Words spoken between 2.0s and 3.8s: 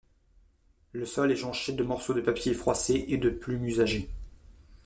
de papier froissés et de plumes